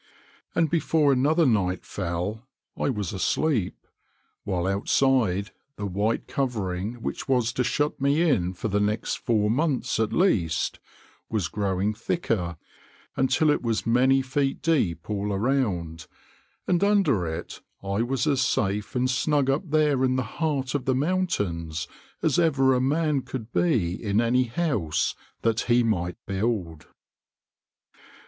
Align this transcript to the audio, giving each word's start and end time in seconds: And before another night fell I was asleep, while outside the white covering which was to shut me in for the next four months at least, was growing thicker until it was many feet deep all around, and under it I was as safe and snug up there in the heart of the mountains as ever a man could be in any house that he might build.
And 0.55 0.67
before 0.67 1.13
another 1.13 1.45
night 1.45 1.85
fell 1.85 2.47
I 2.75 2.89
was 2.89 3.13
asleep, 3.13 3.85
while 4.45 4.65
outside 4.65 5.51
the 5.75 5.85
white 5.85 6.27
covering 6.27 7.03
which 7.03 7.27
was 7.29 7.53
to 7.53 7.63
shut 7.63 8.01
me 8.01 8.27
in 8.27 8.53
for 8.55 8.67
the 8.67 8.79
next 8.79 9.17
four 9.19 9.47
months 9.51 9.99
at 9.99 10.11
least, 10.11 10.79
was 11.29 11.47
growing 11.49 11.93
thicker 11.93 12.57
until 13.15 13.51
it 13.51 13.61
was 13.61 13.85
many 13.85 14.23
feet 14.23 14.63
deep 14.63 15.07
all 15.07 15.31
around, 15.31 16.07
and 16.65 16.83
under 16.83 17.27
it 17.27 17.61
I 17.83 18.01
was 18.01 18.25
as 18.25 18.41
safe 18.41 18.95
and 18.95 19.07
snug 19.07 19.51
up 19.51 19.69
there 19.69 20.03
in 20.03 20.15
the 20.15 20.23
heart 20.23 20.73
of 20.73 20.85
the 20.85 20.95
mountains 20.95 21.87
as 22.23 22.39
ever 22.39 22.73
a 22.73 22.81
man 22.81 23.21
could 23.21 23.53
be 23.53 24.03
in 24.03 24.19
any 24.19 24.45
house 24.45 25.13
that 25.43 25.59
he 25.69 25.83
might 25.83 26.17
build. 26.25 26.87